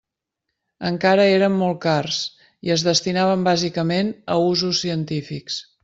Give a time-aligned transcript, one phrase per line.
[0.89, 2.23] Encara eren molt cars,
[2.69, 5.63] i es destinaven bàsicament a usos científics.